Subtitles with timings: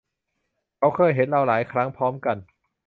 [0.77, 2.37] เขาเคยเห็นเราหลายครั้งพร้อมกัน